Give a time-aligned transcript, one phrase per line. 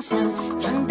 [0.00, 0.16] 想
[0.56, 0.87] 将？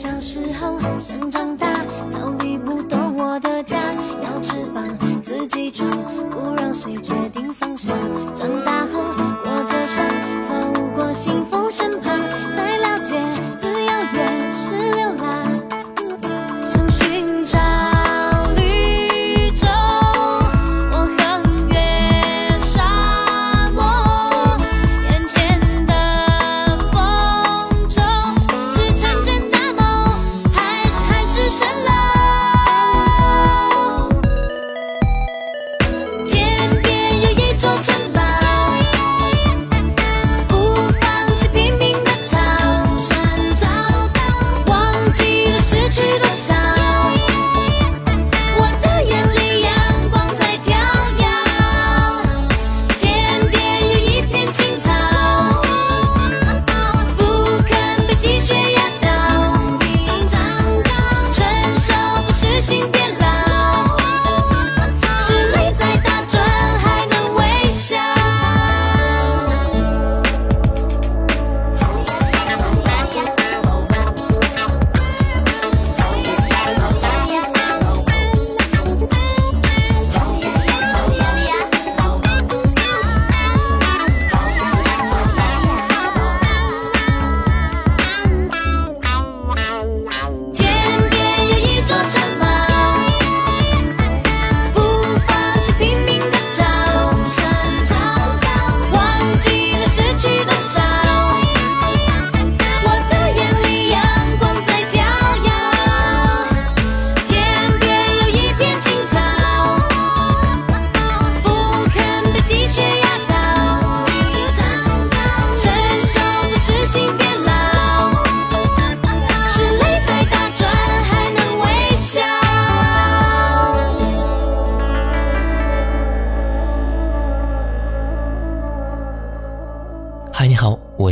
[0.00, 1.66] 小时候想长大
[2.12, 3.76] 逃离不懂我的家
[4.22, 4.86] 要翅膀
[5.20, 5.84] 自己长
[6.30, 7.92] 不让谁决定方向。
[8.32, 9.07] 长大后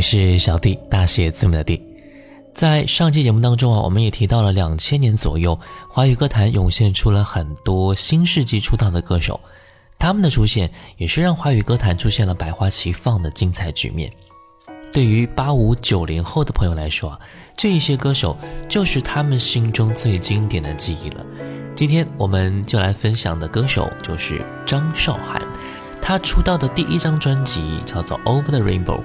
[0.09, 1.81] 是小弟，大写字母的弟。
[2.53, 5.59] 在上期节目当中啊，我们也提到了两千年左右，
[5.89, 9.37] 华语歌坛涌现出了很多新世纪出道的歌手，
[9.99, 14.09] 他们的出现也是让华语歌坛出现了百花齐放的精彩局面。
[14.93, 17.19] 对于八五九零后的朋友来说啊，
[17.57, 18.37] 这些歌手
[18.69, 21.25] 就是他们心中最经典的记忆了。
[21.75, 25.45] 今天我们就来分享的歌手就是张韶涵，
[26.01, 28.99] 他出道的第一张专辑叫做《Over the Rainbow》。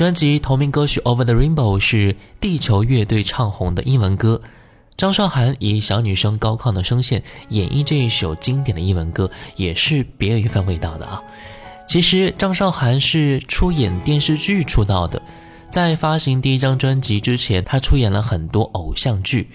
[0.00, 4.40] 专辑同名歌曲《Over the Rainbow》是地球乐队唱红的英文歌，
[4.96, 11.22] 张韶涵以小女生高亢的声线演绎这一首经典的英文歌，也是别有一番味道的啊。
[11.86, 15.20] 其实张韶涵是出演电视剧出道的，
[15.68, 19.50] 在发行第一张专辑之前，她出演了很多偶像剧。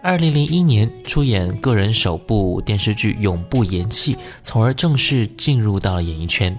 [0.00, 6.56] 二零零一年出演个人首部电视剧《永不言弃》，从而正式进入到了演艺圈。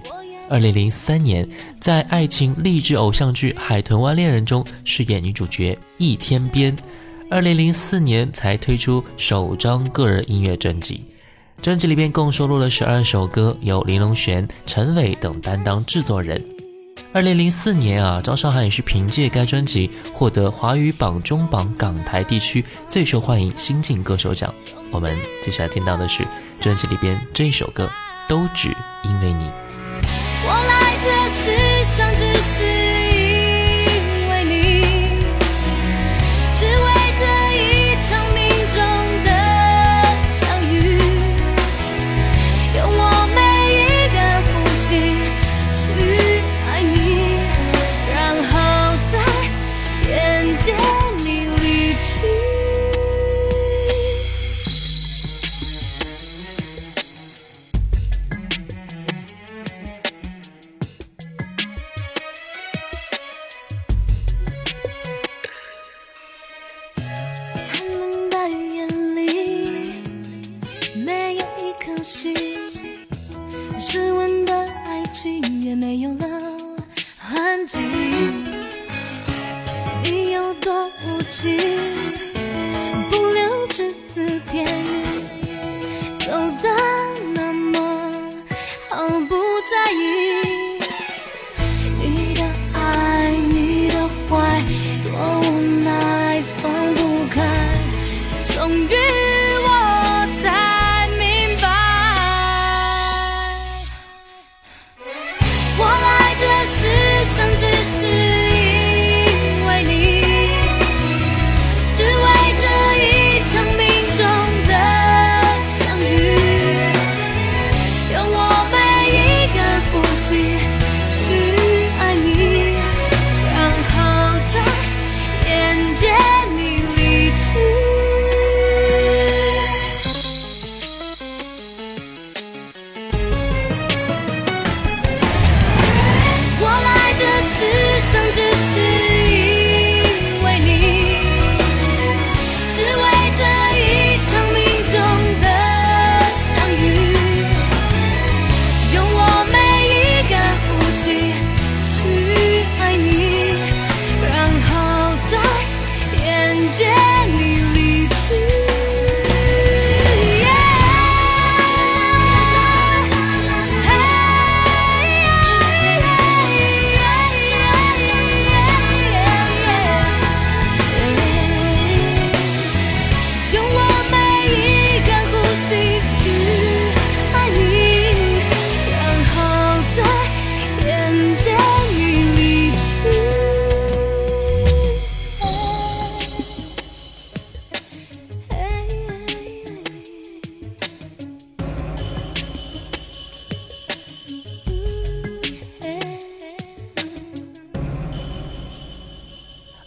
[0.50, 1.48] 二零零三年，
[1.78, 6.76] 在爱情励志偶像剧《海豚湾恋人》中饰演女主角易天边。
[7.30, 11.04] 二零零四年才推出首张个人音乐专辑，
[11.62, 16.44] 专辑里边共收录了十二首歌，由林隆璇、陈伟等担当制作人。
[17.12, 24.52] 二零零四年啊，张韶涵也是凭借该专辑获得华语榜中榜港台地区最受欢迎新晋歌手奖。
[24.90, 26.26] 我们接下来听到的是
[26.60, 27.88] 专辑里边这一首歌。
[28.28, 28.68] 都只
[29.02, 29.44] 因为你。
[30.50, 30.79] 我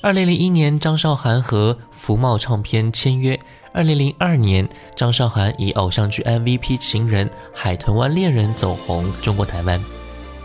[0.03, 3.39] 二零零一年，张韶涵和福茂唱片签约。
[3.71, 4.67] 二零零二年，
[4.97, 9.81] 张韶涵以偶像剧 MVP《情人》《海豚湾恋人》走红中国台湾。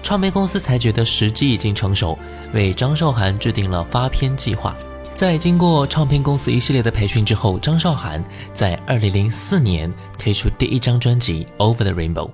[0.00, 2.16] 唱片公司才觉得时机已经成熟，
[2.54, 4.76] 为张韶涵制定了发片计划。
[5.12, 12.28] 在经过唱片公司一系列的培训之后，张韶涵在二零零四年推出第一张专辑《Over the Rainbow》。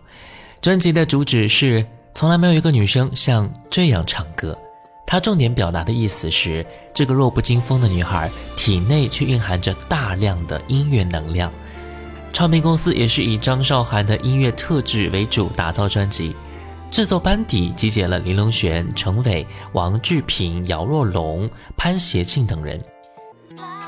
[0.60, 4.58] 专辑的主旨是：从来没有一个女生像这样唱歌。
[5.14, 11.52] 他重点表达的意思是，这个弱不禁风的女孩体内却蕴含着大量的音乐能量。
[12.32, 16.34] 唱片公司也是以张韶涵的音乐特质为主打造专辑，
[16.90, 22.82] 制作班底集结了林隆璇、程伟、王志平、姚若龙、潘协庆等人。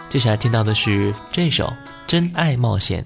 [0.08, 1.66] 接下来听到的是这首
[2.06, 3.02] 《真爱冒险》。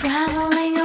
[0.00, 0.79] traveling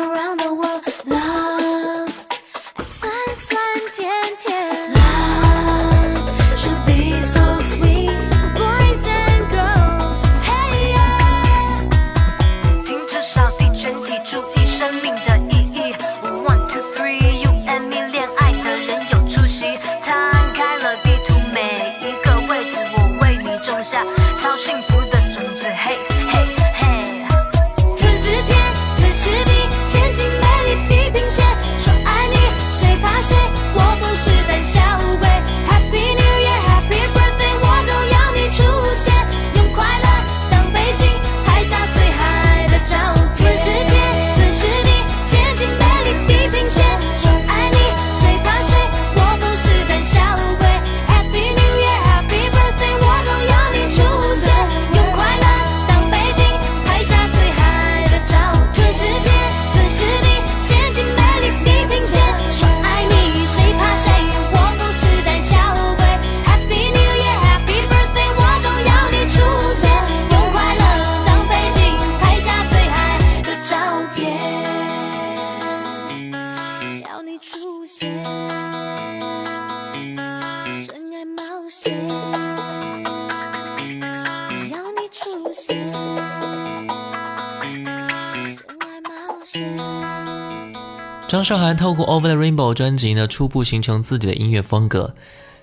[91.46, 95.14] 张韶涵透过《Over the Rainbow》专辑呢，初步形成自己的音乐风格。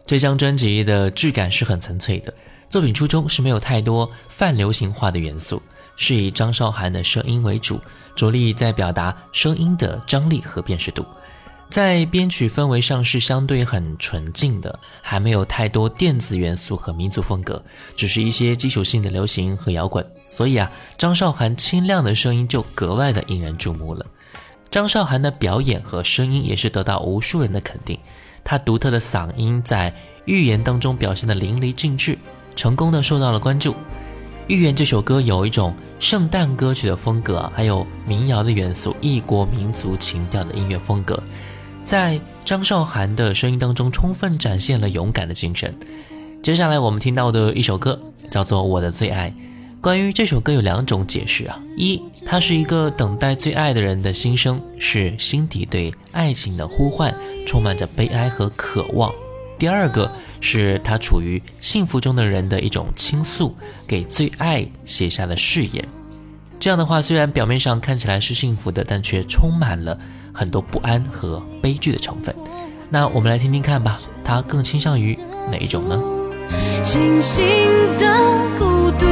[0.07, 2.33] 这张专辑的质感是很纯粹的，
[2.71, 5.61] 作品初衷是没有太多泛流行化的元素，
[5.97, 7.81] 是以张韶涵的声音为主，
[8.15, 11.05] 着力在表达声音的张力和辨识度。
[11.69, 17.61] 在编曲氛围上是相对很纯净的，还没有太多电子元素和民族风格，
[17.97, 20.07] 只是一些基础性的流行和摇滚。
[20.31, 24.07] 所以啊，张韶涵清亮的声音就格外的引人注目了。
[24.73, 27.99] 张韶涵的表演和声音也是得到无数人的肯定，
[28.43, 29.91] 她独特的嗓音在
[30.25, 32.17] 《预言》当中表现的淋漓尽致，
[32.57, 33.73] 成功的受到了关注。
[34.47, 41.23] 《预言》这首歌有一种圣诞歌曲的风格，还有民谣的元素，异国民族情调的音乐风格，
[41.85, 45.75] 在张韶涵的声音当中充分展现了勇敢的精神。
[46.43, 48.01] 接下来我们听到的一首歌
[48.31, 49.29] 叫做《我的最爱》。
[49.83, 57.13] 关于这首歌有两种解释啊，一，它是一个等待最爱的人的心声，是心底对爱情的呼唤，
[57.45, 59.11] 充满着悲哀和渴望；
[59.59, 63.57] 第二个是他处于幸福中的人的一种倾诉，
[63.89, 65.85] 给最爱写下的誓言。
[66.61, 69.99] 这样的话，虽然表面上看起来是幸福的，但却充满了
[70.33, 72.33] 很多不安和悲剧的成分。
[72.89, 75.19] 那我们来听听看吧，他更倾向于
[75.51, 76.01] 哪一种呢？
[76.85, 77.45] 清醒
[77.99, 78.07] 的
[78.57, 79.07] 孤独，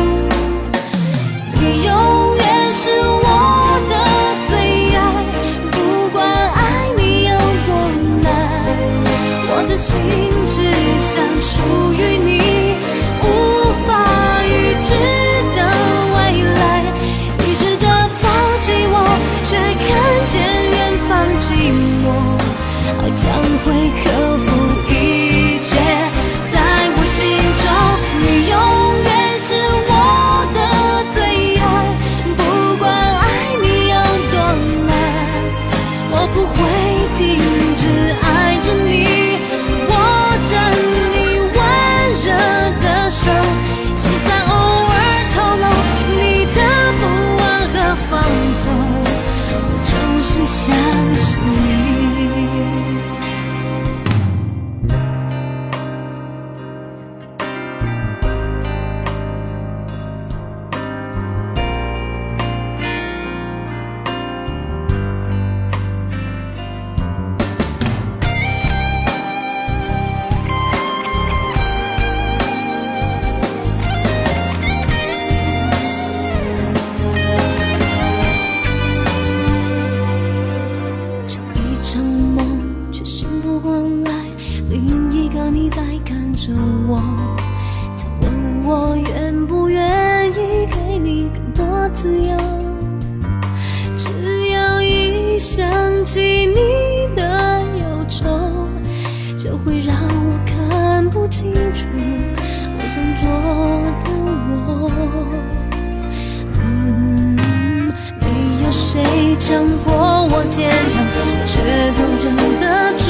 [109.40, 111.52] 强迫我坚强，我却
[111.96, 112.64] 都忍得
[112.98, 113.08] 住。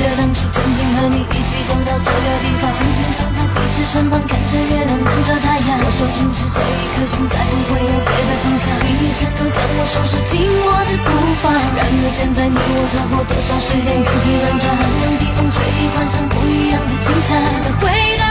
[0.00, 5.76] 记得当初曾经和你一起走到这个地方，静静躺在彼此身旁，看着月亮，等着太阳。
[5.76, 8.72] 我说从此这一颗心再不会有别的方向。
[8.80, 11.12] 你也承诺将我收拾紧握着不
[11.44, 11.52] 放。
[11.52, 15.60] 然而现在你我走过多少时间，更替轮转，寒冷的风吹
[15.92, 17.36] 换上不一样的景象。
[17.36, 18.29] 现在回荡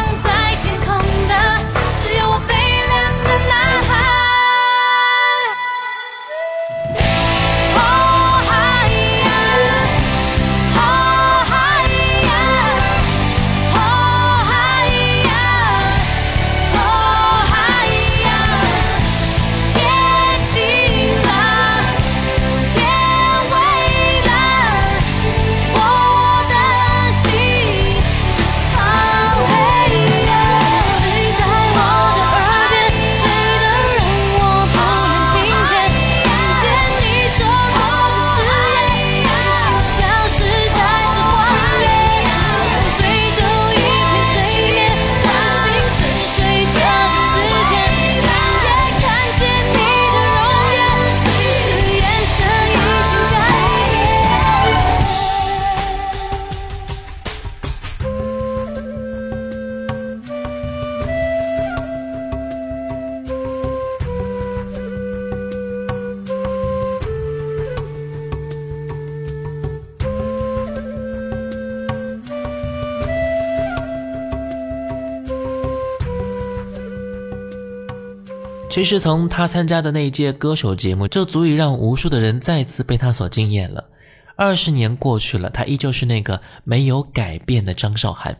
[78.80, 83.90] 其实从他参加的那一届歌手节目，就足以让无数的人再次被他所惊艳了。
[84.38, 88.38] 二十年过去了，他依旧是那个没有改变的张韶涵。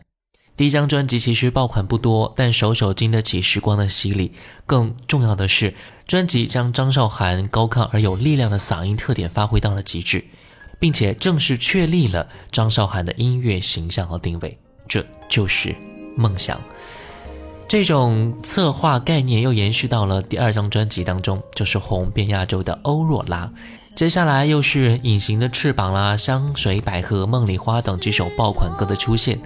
[0.56, 4.32] 第一张专辑其实爆款不多，但首首经得起时光的洗礼。
[4.64, 5.74] 更重要的是，
[6.06, 10.24] 专辑将张韶涵高亢而有力量的嗓音特点发挥到了极致，
[10.78, 15.76] 并且正式确立了张韶涵的音乐形象和定位，这就是
[16.16, 16.58] 梦想。
[17.70, 23.48] 这种策划概念又延续到了第二张专辑当中，就是红遍亚洲的欧若拉。
[23.94, 29.40] 接下来又是《隐形的翅膀》啦，《香水百合》《梦里花》等几首爆款歌的出现。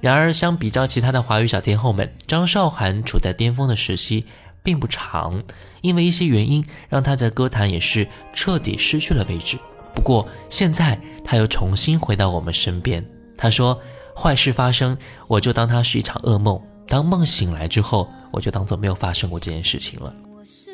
[0.00, 4.24] 然而，相比较其他的华语小天后们，张韶涵处在巅峰的时期
[4.62, 5.42] 并不长，
[5.82, 9.58] 因为一些原因，让她在歌坛也是彻底失去了位置。
[9.94, 13.04] 不过，现在她又重新回到我们身边。
[13.36, 13.78] 她说
[14.16, 20.12] ：“坏事发生，我就当它是一场噩梦。”当梦醒来之后，我就当做没有发生过这件事情了。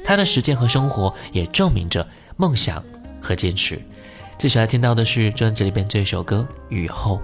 [0.05, 2.83] 他的时间和生活也证明着梦想
[3.20, 3.81] 和坚持。
[4.38, 7.20] 接下来听到的是专辑里边这首歌《雨后》。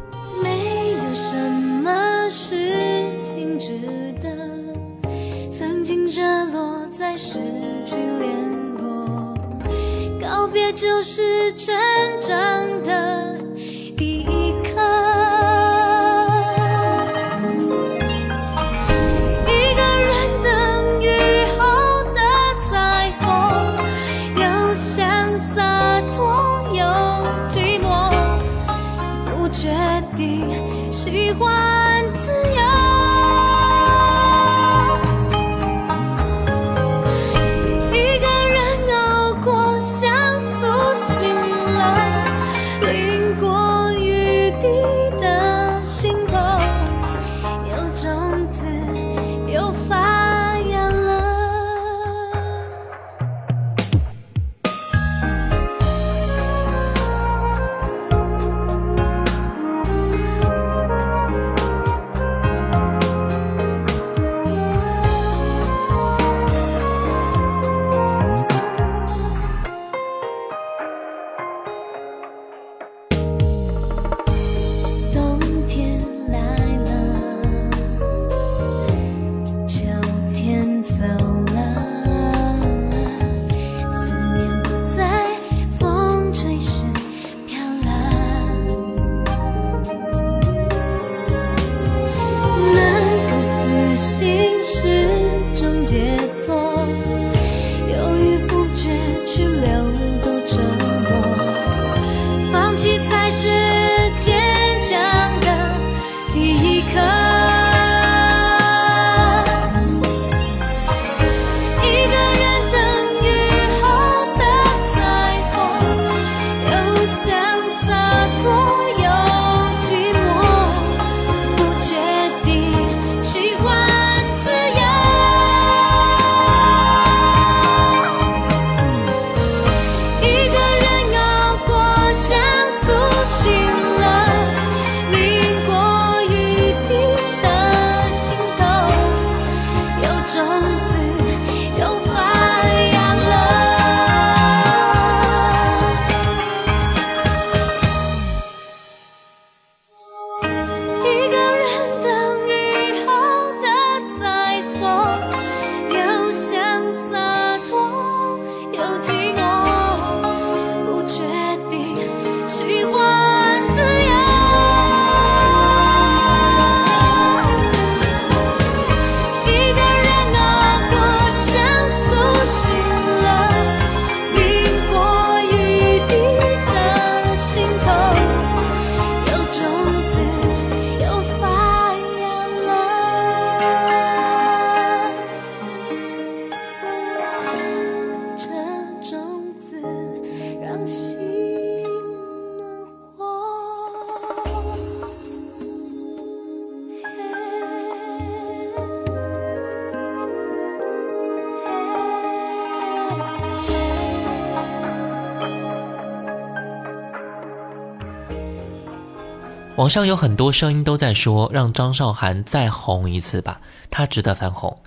[209.91, 214.81] 上有很多声音都在说，让张韶涵再红一次吧，她值得翻红。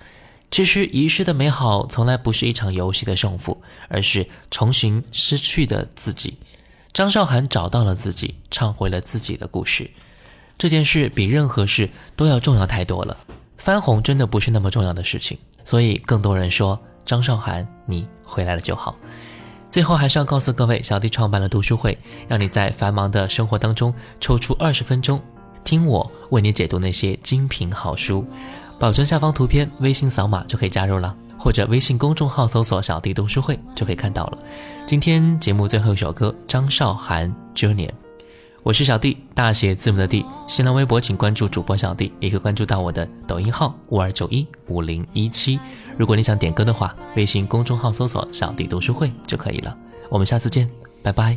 [0.50, 6.38] 其实遗失的美好从来不是一场游戏的胜负，而是重寻失去的自己。
[6.92, 9.90] 张韶涵找到了自己，唱回了自己的故事。
[10.56, 13.16] 这件事比任何事都要重要太多了。
[13.58, 18.94] 翻红真的不是那么重要的事情，所以更多人说张韶涵，你回来了就好。
[19.74, 25.20] 最后还是要告诉各位，小弟创办了读书会，让你在繁忙的生活当中抽出二十分钟，
[25.64, 28.24] 听我为你解读那些精品好书。
[28.78, 34.38] 保存下方图片，微信扫码就可以加入了，或者微信公众号搜索“小弟读书会”就可以看到了。
[34.86, 37.88] 今天节目最后一首歌，张韶涵《Junior》。
[38.62, 40.24] 我是小弟，大写字母的弟。
[40.46, 45.58] 新浪微博请关注主播小弟，也可以关注到我的抖音号五二九一五零一七。
[45.96, 49.76] 如果你想点歌的话，微信公众号搜索“小弟读书会”就可以了。
[50.08, 50.68] 我们下次见，
[51.02, 51.36] 拜拜。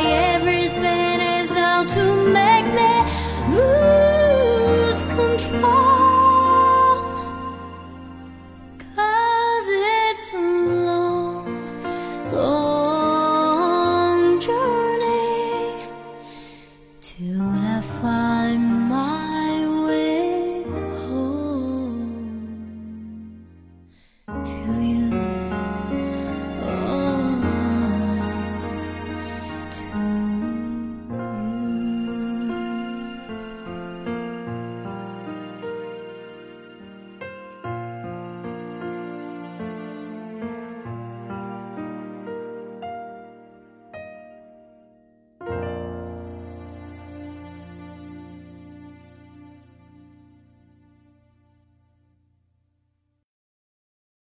[0.00, 2.92] everything is out to make me
[3.56, 5.81] lose control.